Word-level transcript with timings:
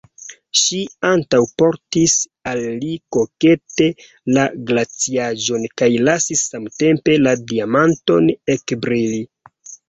Ŝi 0.59 0.77
antaŭportis 1.07 2.15
al 2.51 2.61
li 2.83 2.93
kokete 3.17 3.89
la 4.37 4.45
glaciaĵon 4.71 5.69
kaj 5.83 5.91
lasis 6.09 6.43
samtempe 6.55 7.19
la 7.27 7.35
diamanton 7.53 8.33
ekbrili. 8.57 9.23